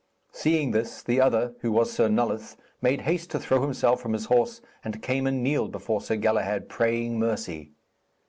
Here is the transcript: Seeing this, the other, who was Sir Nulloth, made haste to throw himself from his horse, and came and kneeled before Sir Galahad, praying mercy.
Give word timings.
Seeing 0.31 0.71
this, 0.71 1.03
the 1.03 1.21
other, 1.21 1.53
who 1.59 1.71
was 1.71 1.93
Sir 1.93 2.07
Nulloth, 2.07 2.57
made 2.81 3.01
haste 3.01 3.29
to 3.29 3.39
throw 3.39 3.61
himself 3.61 4.01
from 4.01 4.13
his 4.13 4.25
horse, 4.25 4.59
and 4.83 4.99
came 4.99 5.27
and 5.27 5.43
kneeled 5.43 5.71
before 5.71 6.01
Sir 6.01 6.15
Galahad, 6.15 6.67
praying 6.67 7.19
mercy. 7.19 7.69